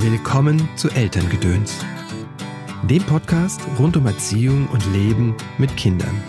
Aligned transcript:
Willkommen 0.00 0.68
zu 0.76 0.88
Elterngedöns, 0.90 1.74
dem 2.88 3.02
Podcast 3.02 3.60
rund 3.80 3.96
um 3.96 4.06
Erziehung 4.06 4.68
und 4.68 4.86
Leben 4.92 5.34
mit 5.58 5.76
Kindern. 5.76 6.22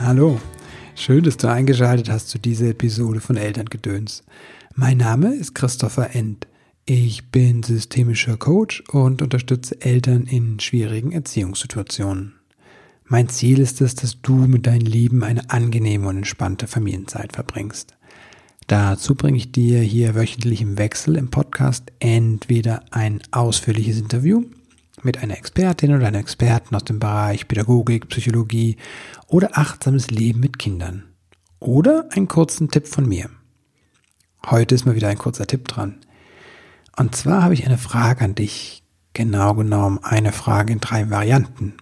Hallo, 0.00 0.40
schön, 0.96 1.22
dass 1.22 1.36
du 1.36 1.48
eingeschaltet 1.48 2.10
hast 2.10 2.28
zu 2.28 2.40
dieser 2.40 2.70
Episode 2.70 3.20
von 3.20 3.36
Elterngedöns. 3.36 4.24
Mein 4.74 4.96
Name 4.96 5.32
ist 5.32 5.54
Christopher 5.54 6.12
End. 6.16 6.48
Ich 6.86 7.30
bin 7.30 7.62
systemischer 7.62 8.36
Coach 8.36 8.82
und 8.88 9.22
unterstütze 9.22 9.80
Eltern 9.80 10.24
in 10.24 10.58
schwierigen 10.58 11.12
Erziehungssituationen. 11.12 12.34
Mein 13.04 13.28
Ziel 13.28 13.60
ist 13.60 13.80
es, 13.80 13.94
dass 13.94 14.20
du 14.20 14.34
mit 14.34 14.66
deinen 14.66 14.80
Lieben 14.80 15.22
eine 15.22 15.48
angenehme 15.50 16.08
und 16.08 16.16
entspannte 16.16 16.66
Familienzeit 16.66 17.32
verbringst. 17.32 17.97
Dazu 18.68 19.14
bringe 19.14 19.38
ich 19.38 19.50
dir 19.50 19.80
hier 19.80 20.14
wöchentlich 20.14 20.60
im 20.60 20.76
Wechsel 20.76 21.16
im 21.16 21.30
Podcast 21.30 21.90
entweder 22.00 22.84
ein 22.90 23.22
ausführliches 23.30 23.98
Interview 23.98 24.44
mit 25.02 25.22
einer 25.22 25.38
Expertin 25.38 25.94
oder 25.94 26.06
einem 26.06 26.20
Experten 26.20 26.76
aus 26.76 26.84
dem 26.84 26.98
Bereich 26.98 27.48
Pädagogik, 27.48 28.10
Psychologie 28.10 28.76
oder 29.26 29.56
achtsames 29.56 30.10
Leben 30.10 30.40
mit 30.40 30.58
Kindern. 30.58 31.04
Oder 31.60 32.10
einen 32.10 32.28
kurzen 32.28 32.70
Tipp 32.70 32.88
von 32.88 33.08
mir. 33.08 33.30
Heute 34.44 34.74
ist 34.74 34.84
mal 34.84 34.94
wieder 34.94 35.08
ein 35.08 35.16
kurzer 35.16 35.46
Tipp 35.46 35.66
dran. 35.66 36.00
Und 36.94 37.16
zwar 37.16 37.42
habe 37.42 37.54
ich 37.54 37.64
eine 37.64 37.78
Frage 37.78 38.22
an 38.22 38.34
dich. 38.34 38.82
Genau 39.14 39.54
genommen 39.54 39.98
eine 40.02 40.32
Frage 40.32 40.74
in 40.74 40.80
drei 40.80 41.08
Varianten. 41.08 41.78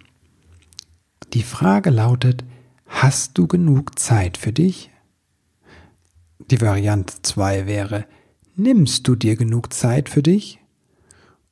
Die 1.33 1.43
Frage 1.43 1.91
lautet, 1.91 2.45
hast 2.87 3.37
du 3.37 3.49
genug 3.49 3.99
Zeit 3.99 4.37
für 4.37 4.53
dich? 4.53 4.93
Die 6.51 6.61
Variante 6.61 7.15
2 7.23 7.67
wäre, 7.67 8.07
nimmst 8.55 9.09
du 9.09 9.17
dir 9.17 9.35
genug 9.35 9.73
Zeit 9.73 10.09
für 10.09 10.23
dich? 10.23 10.61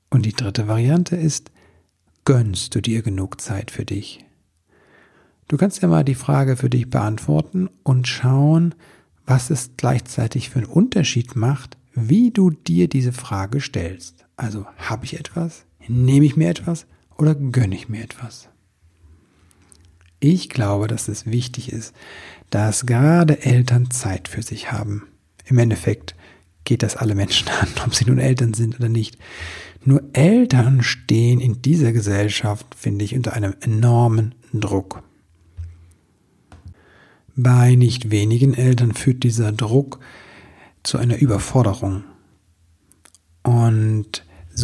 Und 0.09 0.25
die 0.25 0.33
dritte 0.33 0.69
Variante 0.69 1.17
ist, 1.17 1.51
gönnst 2.25 2.77
du 2.77 2.81
dir 2.81 3.03
genug 3.03 3.41
Zeit 3.41 3.73
für 3.73 3.85
dich? 3.85 4.25
Du 5.49 5.57
kannst 5.57 5.83
ja 5.83 5.89
mal 5.89 6.05
die 6.05 6.15
Frage 6.15 6.57
für 6.57 6.71
dich 6.71 6.91
beantworten 6.91 7.69
und 7.83 8.07
schauen, 8.07 8.77
was 9.27 9.51
es 9.51 9.73
gleichzeitig 9.77 10.51
für 10.51 10.61
einen 10.61 10.69
Unterschied 10.69 11.35
macht, 11.35 11.77
wie 11.95 12.31
du 12.31 12.51
dir 12.51 12.89
diese 12.89 13.13
Frage 13.13 13.61
stellst. 13.61 14.27
Also 14.37 14.65
habe 14.77 15.07
ich 15.07 15.19
etwas? 15.19 15.67
Nehme 15.89 16.25
ich 16.25 16.37
mir 16.37 16.49
etwas? 16.49 16.87
Oder 17.19 17.35
gönne 17.35 17.75
ich 17.75 17.89
mir 17.89 18.05
etwas? 18.05 18.49
Ich 20.25 20.49
glaube, 20.49 20.87
dass 20.87 21.09
es 21.09 21.27
wichtig 21.27 21.71
ist, 21.71 21.93
dass 22.49 22.87
gerade 22.87 23.43
Eltern 23.43 23.91
Zeit 23.91 24.27
für 24.27 24.41
sich 24.41 24.73
haben. 24.73 25.07
Im 25.45 25.59
Endeffekt 25.59 26.15
geht 26.65 26.83
das 26.83 26.97
alle 26.97 27.15
Menschen 27.15 27.47
an, 27.61 27.69
ob 27.85 27.95
sie 27.95 28.07
nun 28.07 28.19
Eltern 28.19 28.55
sind 28.55 28.81
oder 28.81 28.89
nicht. 28.89 29.19
Nur 29.85 30.03
Eltern 30.15 30.83
stehen 30.83 31.41
in 31.41 31.61
dieser 31.61 31.93
Gesellschaft, 31.93 32.67
finde 32.75 33.05
ich, 33.05 33.15
unter 33.15 33.35
einem 33.35 33.55
enormen 33.61 34.35
Druck. 34.55 35.03
Bei 37.37 37.75
nicht 37.75 38.11
wenigen 38.11 38.55
Eltern 38.55 38.95
führt 38.95 39.25
dieser 39.25 39.53
Druck 39.53 40.01
zu 40.85 40.97
einer 40.97 41.19
Überforderung. 41.19 42.03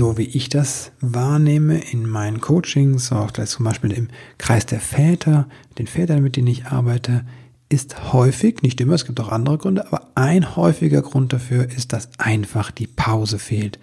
So 0.00 0.16
wie 0.16 0.28
ich 0.28 0.48
das 0.48 0.92
wahrnehme 1.02 1.78
in 1.78 2.08
meinen 2.08 2.40
Coachings, 2.40 3.12
auch 3.12 3.32
zum 3.32 3.66
Beispiel 3.66 3.92
im 3.92 4.08
Kreis 4.38 4.64
der 4.64 4.80
Väter, 4.80 5.46
den 5.76 5.86
Vätern, 5.86 6.22
mit 6.22 6.36
denen 6.36 6.46
ich 6.46 6.64
arbeite, 6.64 7.26
ist 7.68 8.14
häufig, 8.14 8.62
nicht 8.62 8.80
immer, 8.80 8.94
es 8.94 9.04
gibt 9.04 9.20
auch 9.20 9.28
andere 9.28 9.58
Gründe, 9.58 9.86
aber 9.86 10.10
ein 10.14 10.56
häufiger 10.56 11.02
Grund 11.02 11.34
dafür 11.34 11.70
ist, 11.70 11.92
dass 11.92 12.08
einfach 12.16 12.70
die 12.70 12.86
Pause 12.86 13.38
fehlt. 13.38 13.78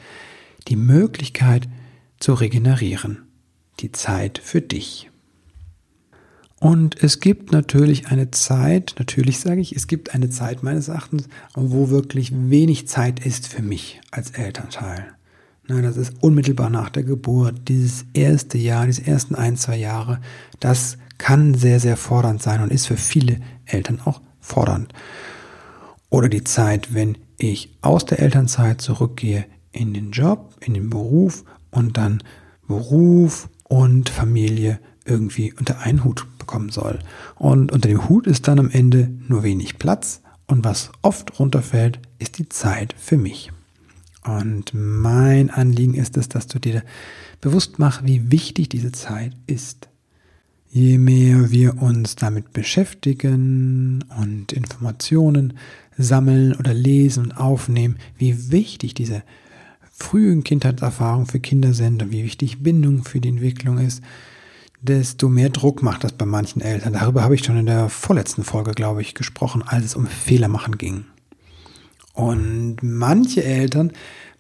Die 0.70 0.76
Möglichkeit 0.76 1.70
zu 2.20 2.34
regenerieren. 2.34 3.28
Die 3.80 3.92
Zeit 3.92 4.42
für 4.44 4.62
dich. 4.62 5.12
Und 6.59 7.03
es 7.03 7.20
gibt 7.20 7.52
natürlich 7.52 8.08
eine 8.08 8.31
Zeit, 8.31 8.96
natürlich 8.97 9.38
sage 9.38 9.62
ich, 9.62 9.75
es 9.75 9.86
gibt 9.86 10.16
eine 10.16 10.31
Zeit 10.31 10.64
meines 10.64 10.88
Erachtens, 10.88 11.30
wo 11.53 11.91
wirklich 11.91 12.31
wenig 12.34 12.88
Zeit 12.88 13.24
ist 13.24 13.47
für 13.47 13.62
mich 13.62 14.02
als 14.09 14.31
Elternteil. 14.31 15.14
Na, 15.67 15.81
das 15.81 15.97
ist 15.97 16.13
unmittelbar 16.22 16.69
nach 16.69 16.89
der 16.89 17.03
Geburt, 17.03 17.67
dieses 17.67 18.05
erste 18.13 18.57
Jahr, 18.57 18.85
diese 18.85 19.05
ersten 19.05 19.35
ein, 19.35 19.57
zwei 19.57 19.75
Jahre, 19.75 20.22
das 20.59 20.97
kann 21.17 21.55
sehr, 21.55 21.79
sehr 21.79 21.97
fordernd 21.97 22.41
sein 22.41 22.61
und 22.61 22.72
ist 22.72 22.88
für 22.88 22.95
viele 22.95 23.41
Eltern 23.66 24.00
auch 24.05 24.22
fordernd. 24.39 24.94
Oder 26.09 26.29
die 26.29 26.44
Zeit, 26.44 26.94
wenn 26.94 27.17
ich 27.38 27.78
aus 27.81 28.05
der 28.05 28.19
Elternzeit 28.19 28.79
zurückgehe 28.81 29.45
in 29.72 29.94
den 29.94 30.11
Job, 30.11 30.55
in 30.61 30.73
den 30.73 30.89
Beruf 30.89 31.44
und 31.69 31.97
dann 31.97 32.23
Beruf 32.67 33.49
und 33.63 34.09
Familie 34.09 34.79
irgendwie 35.05 35.53
unter 35.53 35.79
einen 35.79 36.03
Hut 36.03 36.25
bekommen 36.39 36.69
soll. 36.69 36.99
Und 37.35 37.72
unter 37.72 37.89
dem 37.89 38.07
Hut 38.07 38.25
ist 38.25 38.47
dann 38.47 38.59
am 38.59 38.69
Ende 38.69 39.09
nur 39.28 39.44
wenig 39.44 39.79
Platz 39.79 40.22
und 40.47 40.63
was 40.63 40.91
oft 41.01 41.39
runterfällt, 41.39 41.99
ist 42.19 42.39
die 42.39 42.47
Zeit 42.49 42.95
für 42.97 43.17
mich. 43.17 43.51
Und 44.28 44.74
mein 44.74 45.50
Anliegen 45.50 45.94
ist 45.94 46.18
es, 46.18 46.28
dass 46.28 46.48
du 46.48 46.60
dir 46.60 46.84
bewusst 47.40 47.80
machst, 47.80 48.06
wie 48.06 48.32
wichtig 48.32 48.70
diese 48.70 48.92
Zeit 48.92 49.32
ist. 49.48 49.88
Je 50.70 50.98
mehr 50.98 51.50
wir 51.50 51.82
uns 51.82 52.16
damit 52.16 52.52
beschäftigen 52.52 54.04
und 54.20 54.52
Informationen 54.52 55.54
sammeln 55.98 56.54
oder 56.56 56.74
lesen 56.74 57.24
und 57.24 57.38
aufnehmen, 57.38 57.98
wie 58.18 58.52
wichtig 58.52 58.94
diese 58.94 59.24
frühen 59.94 60.44
Kindheitserfahrungen 60.44 61.26
für 61.26 61.40
Kinder 61.40 61.74
sind 61.74 62.04
und 62.04 62.12
wie 62.12 62.24
wichtig 62.24 62.62
Bindung 62.62 63.04
für 63.04 63.22
die 63.22 63.30
Entwicklung 63.30 63.78
ist, 63.80 64.04
desto 64.82 65.30
mehr 65.30 65.50
Druck 65.50 65.82
macht 65.82 66.04
das 66.04 66.12
bei 66.12 66.26
manchen 66.26 66.62
Eltern. 66.62 66.94
Darüber 66.94 67.24
habe 67.24 67.34
ich 67.34 67.44
schon 67.44 67.58
in 67.58 67.66
der 67.66 67.90
vorletzten 67.90 68.44
Folge, 68.44 68.72
glaube 68.72 69.02
ich, 69.02 69.16
gesprochen, 69.16 69.64
als 69.66 69.86
es 69.86 69.96
um 69.96 70.06
Fehlermachen 70.06 70.78
ging. 70.78 71.06
Und 72.17 72.78
manche 72.81 73.44
Eltern 73.44 73.91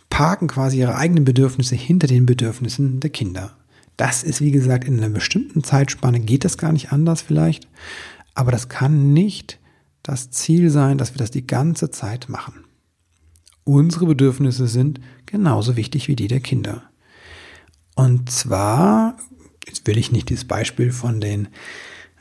parken 0.09 0.47
quasi 0.47 0.79
ihre 0.79 0.95
eigenen 0.95 1.25
Bedürfnisse 1.25 1.75
hinter 1.75 2.07
den 2.07 2.25
Bedürfnissen 2.25 2.99
der 2.99 3.11
Kinder. 3.11 3.55
Das 3.97 4.23
ist, 4.23 4.41
wie 4.41 4.49
gesagt, 4.49 4.85
in 4.85 4.97
einer 4.97 5.09
bestimmten 5.09 5.63
Zeitspanne 5.63 6.19
geht 6.19 6.43
das 6.43 6.57
gar 6.57 6.71
nicht 6.71 6.91
anders 6.91 7.21
vielleicht. 7.21 7.67
Aber 8.33 8.51
das 8.51 8.67
kann 8.67 9.13
nicht 9.13 9.59
das 10.01 10.31
Ziel 10.31 10.71
sein, 10.71 10.97
dass 10.97 11.13
wir 11.13 11.19
das 11.19 11.29
die 11.29 11.45
ganze 11.45 11.91
Zeit 11.91 12.29
machen. 12.29 12.65
Unsere 13.63 14.07
Bedürfnisse 14.07 14.65
sind 14.65 14.99
genauso 15.27 15.75
wichtig 15.75 16.07
wie 16.07 16.15
die 16.15 16.27
der 16.27 16.39
Kinder. 16.39 16.81
Und 17.93 18.31
zwar, 18.31 19.17
jetzt 19.67 19.85
will 19.85 19.99
ich 19.99 20.11
nicht 20.11 20.29
dieses 20.29 20.45
Beispiel 20.45 20.91
von 20.91 21.21
den, 21.21 21.49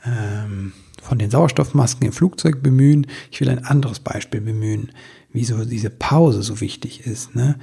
ähm, 0.05 0.73
von 1.01 1.17
den 1.17 1.31
Sauerstoffmasken 1.31 2.05
im 2.05 2.13
Flugzeug 2.13 2.61
bemühen, 2.61 3.07
ich 3.31 3.41
will 3.41 3.49
ein 3.49 3.65
anderes 3.65 3.99
Beispiel 3.99 4.41
bemühen, 4.41 4.91
wieso 5.31 5.65
diese 5.65 5.89
Pause 5.89 6.43
so 6.43 6.61
wichtig 6.61 7.05
ist. 7.05 7.35
Ne? 7.35 7.57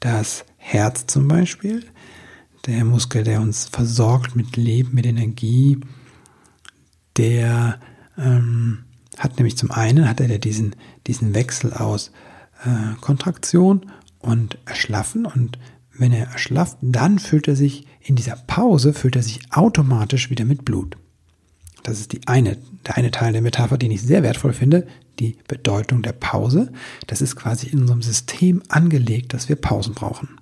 Das 0.00 0.44
Herz 0.56 1.06
zum 1.06 1.28
Beispiel 1.28 1.84
der 2.66 2.84
Muskel, 2.84 3.22
der 3.22 3.40
uns 3.40 3.66
versorgt 3.66 4.34
mit 4.34 4.56
Leben, 4.56 4.94
mit 4.94 5.06
Energie, 5.06 5.78
der 7.16 7.80
ähm, 8.18 8.84
hat 9.16 9.36
nämlich 9.36 9.56
zum 9.56 9.70
einen 9.70 10.08
hat 10.08 10.20
er 10.20 10.38
diesen, 10.38 10.74
diesen 11.06 11.34
Wechsel 11.34 11.72
aus 11.72 12.10
äh, 12.64 12.94
Kontraktion 13.00 13.86
und 14.18 14.58
Erschlaffen 14.66 15.26
und 15.26 15.58
wenn 15.98 16.12
er 16.12 16.26
erschlafft, 16.26 16.76
dann 16.82 17.18
füllt 17.18 17.48
er 17.48 17.56
sich 17.56 17.86
in 18.00 18.16
dieser 18.16 18.36
Pause 18.36 18.92
füllt 18.92 19.16
er 19.16 19.22
sich 19.22 19.40
automatisch 19.50 20.30
wieder 20.30 20.44
mit 20.44 20.64
Blut. 20.64 20.96
Das 21.82 21.98
ist 22.00 22.12
die 22.12 22.26
eine, 22.26 22.56
der 22.86 22.96
eine 22.96 23.10
Teil 23.10 23.32
der 23.32 23.42
Metapher, 23.42 23.78
den 23.78 23.90
ich 23.90 24.02
sehr 24.02 24.22
wertvoll 24.22 24.52
finde, 24.52 24.86
die 25.18 25.36
Bedeutung 25.48 26.02
der 26.02 26.12
Pause. 26.12 26.72
Das 27.06 27.20
ist 27.20 27.36
quasi 27.36 27.68
in 27.68 27.80
unserem 27.80 28.02
System 28.02 28.62
angelegt, 28.68 29.34
dass 29.34 29.48
wir 29.48 29.56
Pausen 29.56 29.94
brauchen. 29.94 30.38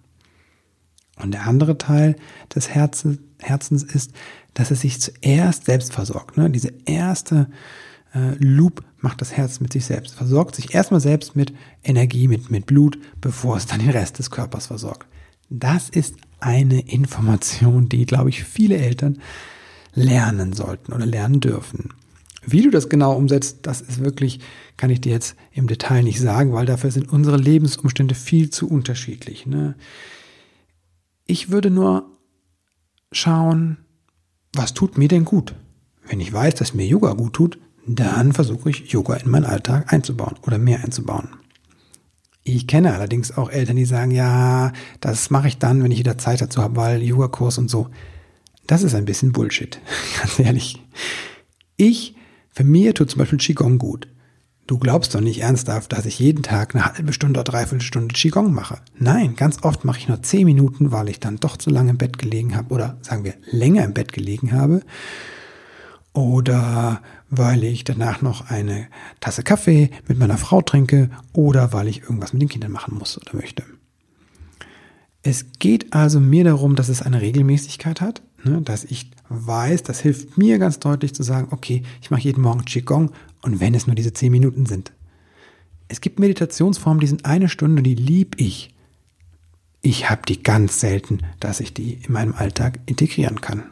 Und 1.17 1.33
der 1.33 1.47
andere 1.47 1.79
Teil 1.79 2.17
des 2.55 2.71
Herzens, 2.71 3.83
ist, 3.83 4.13
dass 4.55 4.71
es 4.71 4.81
sich 4.81 5.01
zuerst 5.01 5.67
selbst 5.67 5.93
versorgt. 5.93 6.37
Ne? 6.37 6.51
Diese 6.51 6.73
erste 6.87 7.49
äh, 8.15 8.35
Loop 8.39 8.85
macht 8.99 9.21
das 9.21 9.33
Herz 9.33 9.61
mit 9.61 9.73
sich 9.73 9.85
selbst, 9.85 10.15
versorgt 10.15 10.57
sich 10.57 10.75
erstmal 10.75 11.01
selbst 11.01 11.37
mit 11.37 11.53
Energie, 11.83 12.27
mit, 12.27 12.51
mit 12.51 12.67
Blut, 12.67 12.99
bevor 13.21 13.57
es 13.57 13.67
dann 13.67 13.81
den 13.81 13.91
Rest 13.91 14.19
des 14.19 14.31
Körpers 14.31 14.67
versorgt. 14.67 15.07
Das 15.51 15.89
ist 15.89 16.17
eine 16.41 16.81
Information, 16.81 17.89
die, 17.89 18.07
glaube 18.07 18.31
ich, 18.31 18.45
viele 18.45 18.77
Eltern 18.77 19.19
lernen 19.95 20.53
sollten 20.53 20.93
oder 20.93 21.07
lernen 21.07 21.41
dürfen. 21.41 21.91
Wie 22.47 22.63
du 22.63 22.71
das 22.71 22.89
genau 22.89 23.15
umsetzt, 23.15 23.59
das 23.63 23.81
ist 23.81 24.03
wirklich, 24.03 24.41
kann 24.77 24.91
ich 24.91 25.01
dir 25.01 25.13
jetzt 25.13 25.37
im 25.53 25.67
Detail 25.67 26.03
nicht 26.03 26.21
sagen, 26.21 26.53
weil 26.53 26.67
dafür 26.67 26.91
sind 26.91 27.11
unsere 27.13 27.37
Lebensumstände 27.37 28.15
viel 28.15 28.51
zu 28.51 28.69
unterschiedlich. 28.69 29.47
Ne? 29.47 29.75
Ich 31.27 31.51
würde 31.51 31.71
nur 31.71 32.11
schauen, 33.13 33.79
was 34.53 34.75
tut 34.75 34.99
mir 34.99 35.09
denn 35.09 35.25
gut? 35.25 35.55
Wenn 36.07 36.21
ich 36.21 36.33
weiß, 36.33 36.55
dass 36.55 36.75
mir 36.75 36.87
Yoga 36.87 37.13
gut 37.15 37.35
tut, 37.35 37.59
dann 37.87 38.33
versuche 38.33 38.71
ich 38.71 38.93
Yoga 38.93 39.15
in 39.15 39.31
meinen 39.31 39.45
Alltag 39.45 39.93
einzubauen 39.93 40.37
oder 40.47 40.59
mehr 40.59 40.83
einzubauen. 40.83 41.29
Ich 42.43 42.67
kenne 42.67 42.93
allerdings 42.93 43.37
auch 43.37 43.51
Eltern, 43.51 43.77
die 43.77 43.87
sagen, 43.87 44.11
ja, 44.11 44.73
das 45.01 45.31
mache 45.31 45.49
ich 45.49 45.59
dann, 45.59 45.83
wenn 45.83 45.91
ich 45.91 45.99
wieder 45.99 46.19
Zeit 46.19 46.43
dazu 46.43 46.63
habe, 46.63 46.77
weil 46.77 47.03
Yoga-Kurs 47.03 47.57
und 47.57 47.71
so. 47.71 47.89
Das 48.67 48.83
ist 48.83 48.95
ein 48.95 49.07
bisschen 49.07 49.33
Bullshit, 49.33 49.81
ganz 50.21 50.39
ehrlich. 50.39 50.83
Ich, 51.77 52.15
für 52.55 52.65
mir 52.65 52.95
tut 52.95 53.11
zum 53.11 53.19
Beispiel 53.19 53.39
Qigong 53.39 53.79
gut. 53.79 54.09
Du 54.67 54.79
glaubst 54.79 55.15
doch 55.15 55.21
nicht 55.21 55.43
ernsthaft, 55.43 55.93
dass 55.93 56.07
ich 56.07 56.19
jeden 56.19 56.43
Tag 56.43 56.75
eine 56.75 56.87
halbe 56.87 57.13
Stunde 57.13 57.41
oder 57.41 57.51
dreiviertel 57.51 57.83
Stunde 57.83 58.15
Qigong 58.15 58.55
mache. 58.55 58.79
Nein, 58.97 59.35
ganz 59.37 59.63
oft 59.63 59.85
mache 59.85 59.99
ich 59.99 60.09
nur 60.09 60.23
zehn 60.23 60.47
Minuten, 60.47 60.91
weil 60.93 61.09
ich 61.09 61.21
dann 61.21 61.37
doch 61.37 61.57
zu 61.57 61.69
lange 61.69 61.91
im 61.91 61.99
Bett 61.99 62.17
gelegen 62.17 62.57
habe 62.57 62.73
oder 62.73 62.97
sagen 63.03 63.25
wir 63.25 63.35
länger 63.51 63.85
im 63.85 63.93
Bett 63.93 64.13
gelegen 64.13 64.53
habe. 64.53 64.83
Oder 66.13 67.03
weil 67.29 67.65
ich 67.65 67.83
danach 67.83 68.23
noch 68.23 68.49
eine 68.49 68.87
Tasse 69.21 69.43
Kaffee 69.43 69.91
mit 70.07 70.17
meiner 70.17 70.39
Frau 70.39 70.63
trinke 70.63 71.11
oder 71.33 71.73
weil 71.73 71.89
ich 71.89 72.03
irgendwas 72.03 72.33
mit 72.33 72.41
den 72.41 72.49
Kindern 72.49 72.71
machen 72.71 72.97
muss 72.97 73.19
oder 73.19 73.37
möchte. 73.37 73.65
Es 75.25 75.47
geht 75.59 75.93
also 75.93 76.21
mir 76.21 76.45
darum, 76.45 76.77
dass 76.77 76.89
es 76.89 77.03
eine 77.03 77.21
Regelmäßigkeit 77.21 78.01
hat, 78.01 78.23
ne, 78.45 78.61
dass 78.63 78.85
ich 78.85 79.11
weiß, 79.29 79.83
das 79.83 80.01
hilft 80.01 80.39
mir 80.39 80.59
ganz 80.59 80.79
deutlich 80.79 81.15
zu 81.15 81.23
sagen, 81.23 81.49
okay, 81.51 81.83
ich 82.01 82.11
mache 82.11 82.23
jeden 82.23 82.43
Morgen 82.43 82.65
Qigong 82.65 83.11
und 83.43 83.61
wenn 83.61 83.75
es 83.75 83.87
nur 83.87 83.97
diese 83.97 84.13
zehn 84.13 84.33
Minuten 84.33 84.67
sind. 84.67 84.93
Es 85.89 86.01
gibt 86.01 86.19
Meditationsformen, 86.19 87.01
die 87.01 87.07
sind 87.07 87.25
eine 87.25 87.49
Stunde, 87.49 87.83
die 87.83 87.95
lieb 87.95 88.41
ich. 88.41 88.75
Ich 89.83 90.09
habe 90.09 90.23
die 90.27 90.43
ganz 90.43 90.81
selten, 90.81 91.21
dass 91.41 91.61
ich 91.61 91.75
die 91.75 91.95
in 91.95 92.13
meinem 92.13 92.35
Alltag 92.35 92.81
integrieren 92.87 93.41
kann. 93.41 93.65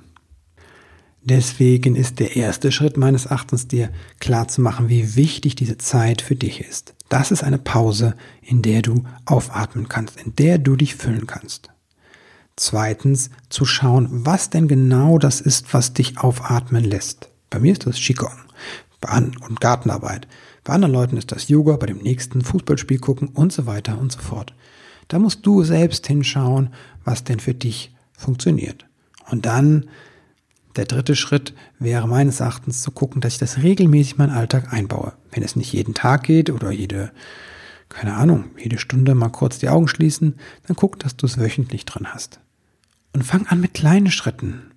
Deswegen 1.24 1.94
ist 1.94 2.18
der 2.18 2.36
erste 2.36 2.72
Schritt 2.72 2.96
meines 2.96 3.26
Erachtens 3.26 3.68
dir 3.68 3.90
klar 4.18 4.48
zu 4.48 4.60
machen, 4.60 4.88
wie 4.88 5.14
wichtig 5.14 5.54
diese 5.54 5.78
Zeit 5.78 6.20
für 6.20 6.34
dich 6.34 6.60
ist. 6.60 6.94
Das 7.08 7.30
ist 7.30 7.44
eine 7.44 7.58
Pause, 7.58 8.14
in 8.42 8.60
der 8.62 8.82
du 8.82 9.04
aufatmen 9.24 9.88
kannst, 9.88 10.20
in 10.20 10.34
der 10.34 10.58
du 10.58 10.74
dich 10.74 10.96
füllen 10.96 11.26
kannst. 11.26 11.70
Zweitens 12.56 13.30
zu 13.48 13.64
schauen, 13.64 14.08
was 14.10 14.50
denn 14.50 14.68
genau 14.68 15.18
das 15.18 15.40
ist, 15.40 15.72
was 15.72 15.94
dich 15.94 16.18
aufatmen 16.18 16.84
lässt. 16.84 17.30
Bei 17.50 17.58
mir 17.58 17.72
ist 17.72 17.86
das 17.86 17.96
Qigong 17.96 18.38
und 19.46 19.60
Gartenarbeit. 19.60 20.28
Bei 20.64 20.74
anderen 20.74 20.92
Leuten 20.92 21.16
ist 21.16 21.32
das 21.32 21.48
Yoga, 21.48 21.76
bei 21.76 21.86
dem 21.86 21.98
nächsten 21.98 22.42
Fußballspiel 22.42 22.98
gucken 22.98 23.28
und 23.28 23.52
so 23.52 23.66
weiter 23.66 23.98
und 23.98 24.12
so 24.12 24.20
fort. 24.20 24.54
Da 25.08 25.18
musst 25.18 25.44
du 25.44 25.64
selbst 25.64 26.06
hinschauen, 26.06 26.72
was 27.04 27.24
denn 27.24 27.40
für 27.40 27.54
dich 27.54 27.94
funktioniert. 28.16 28.86
Und 29.30 29.44
dann 29.44 29.86
der 30.76 30.86
dritte 30.86 31.16
Schritt 31.16 31.52
wäre 31.78 32.08
meines 32.08 32.40
Erachtens 32.40 32.80
zu 32.80 32.92
gucken, 32.92 33.20
dass 33.20 33.34
ich 33.34 33.38
das 33.38 33.58
regelmäßig 33.58 34.12
in 34.12 34.18
meinen 34.18 34.36
Alltag 34.36 34.72
einbaue. 34.72 35.12
Wenn 35.30 35.42
es 35.42 35.56
nicht 35.56 35.72
jeden 35.72 35.94
Tag 35.94 36.22
geht 36.22 36.48
oder 36.48 36.70
jede, 36.70 37.12
keine 37.94 38.14
Ahnung, 38.14 38.46
jede 38.58 38.78
Stunde 38.78 39.14
mal 39.14 39.28
kurz 39.28 39.58
die 39.58 39.68
Augen 39.68 39.88
schließen, 39.88 40.36
dann 40.66 40.76
guck, 40.76 40.98
dass 40.98 41.16
du 41.16 41.26
es 41.26 41.38
wöchentlich 41.38 41.84
drin 41.84 42.08
hast. 42.12 42.40
Und 43.12 43.24
fang 43.24 43.46
an 43.46 43.60
mit 43.60 43.74
kleinen 43.74 44.10
Schritten. 44.10 44.70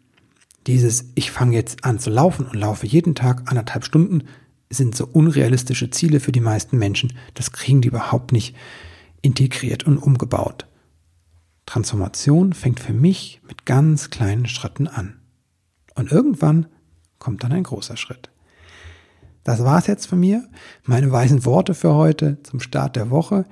Dieses, 0.67 1.05
ich 1.15 1.31
fange 1.31 1.55
jetzt 1.55 1.83
an 1.85 1.99
zu 1.99 2.09
laufen 2.09 2.45
und 2.45 2.55
laufe 2.55 2.85
jeden 2.85 3.15
Tag 3.15 3.43
anderthalb 3.45 3.85
Stunden, 3.85 4.23
sind 4.69 4.95
so 4.95 5.05
unrealistische 5.05 5.89
Ziele 5.89 6.19
für 6.19 6.31
die 6.31 6.39
meisten 6.41 6.77
Menschen. 6.77 7.13
Das 7.33 7.51
kriegen 7.51 7.81
die 7.81 7.87
überhaupt 7.87 8.31
nicht 8.31 8.55
integriert 9.21 9.83
und 9.83 9.97
umgebaut. 9.97 10.67
Transformation 11.65 12.53
fängt 12.53 12.79
für 12.79 12.93
mich 12.93 13.41
mit 13.47 13.65
ganz 13.65 14.09
kleinen 14.09 14.47
Schritten 14.47 14.87
an. 14.87 15.19
Und 15.95 16.11
irgendwann 16.11 16.67
kommt 17.19 17.43
dann 17.43 17.51
ein 17.51 17.63
großer 17.63 17.97
Schritt. 17.97 18.29
Das 19.45 19.63
war's 19.63 19.85
jetzt 19.85 20.07
von 20.07 20.19
mir. 20.19 20.43
Meine 20.85 21.11
weisen 21.11 21.45
Worte 21.45 21.75
für 21.75 21.93
heute 21.93 22.41
zum 22.41 22.59
Start 22.59 22.95
der 22.95 23.11
Woche. 23.11 23.45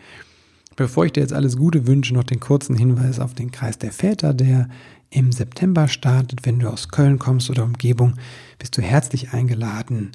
Bevor 0.76 1.06
ich 1.06 1.12
dir 1.12 1.22
jetzt 1.22 1.34
alles 1.34 1.56
Gute 1.56 1.86
wünsche, 1.86 2.16
noch 2.16 2.24
den 2.24 2.40
kurzen 2.40 2.76
Hinweis 2.76 3.20
auf 3.20 3.36
den 3.36 3.52
Kreis 3.52 3.78
der 3.78 3.92
Väter, 3.92 4.34
der 4.34 4.70
im 5.12 5.32
September 5.32 5.88
startet. 5.88 6.48
Wenn 6.48 6.58
du 6.58 6.68
aus 6.68 6.90
Köln 6.90 7.20
kommst 7.20 7.52
oder 7.52 7.64
Umgebung, 7.64 8.16
bist 8.58 8.76
du 8.76 8.82
herzlich 8.82 9.34
eingeladen, 9.34 10.14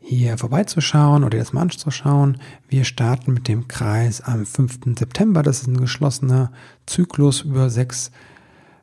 hier 0.00 0.36
vorbeizuschauen 0.36 1.24
oder 1.24 1.38
das 1.38 1.54
mal 1.54 1.62
anzuschauen. 1.62 2.36
Wir 2.68 2.84
starten 2.84 3.32
mit 3.32 3.48
dem 3.48 3.68
Kreis 3.68 4.20
am 4.20 4.44
5. 4.44 4.98
September. 4.98 5.42
Das 5.42 5.62
ist 5.62 5.66
ein 5.66 5.80
geschlossener 5.80 6.52
Zyklus 6.84 7.40
über 7.40 7.70
sechs 7.70 8.12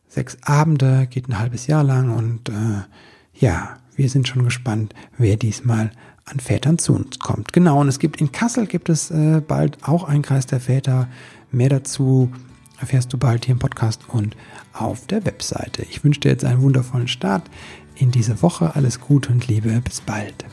sechs 0.07 0.37
Abende, 0.43 1.07
geht 1.07 1.27
ein 1.27 1.39
halbes 1.39 1.67
Jahr 1.67 1.83
lang 1.83 2.15
und 2.15 2.49
äh, 2.49 2.83
ja, 3.33 3.77
wir 3.95 4.09
sind 4.09 4.27
schon 4.27 4.43
gespannt, 4.43 4.93
wer 5.17 5.37
diesmal 5.37 5.91
an 6.25 6.39
Vätern 6.39 6.77
zu 6.77 6.93
uns 6.93 7.19
kommt. 7.19 7.53
Genau, 7.53 7.81
und 7.81 7.87
es 7.87 7.99
gibt 7.99 8.21
in 8.21 8.31
Kassel 8.31 8.65
gibt 8.65 8.89
es 8.89 9.11
äh, 9.11 9.41
bald 9.45 9.77
auch 9.83 10.03
einen 10.05 10.21
Kreis 10.21 10.45
der 10.45 10.59
Väter. 10.59 11.07
Mehr 11.51 11.69
dazu 11.69 12.31
erfährst 12.79 13.13
du 13.13 13.17
bald 13.17 13.45
hier 13.45 13.53
im 13.53 13.59
Podcast 13.59 14.01
und 14.07 14.35
auf 14.73 15.05
der 15.07 15.25
Webseite. 15.25 15.83
Ich 15.83 16.03
wünsche 16.03 16.21
dir 16.21 16.29
jetzt 16.29 16.45
einen 16.45 16.61
wundervollen 16.61 17.07
Start 17.07 17.49
in 17.95 18.11
diese 18.11 18.41
Woche. 18.41 18.75
Alles 18.75 18.99
Gute 18.99 19.31
und 19.31 19.47
Liebe. 19.47 19.81
Bis 19.83 20.01
bald. 20.01 20.45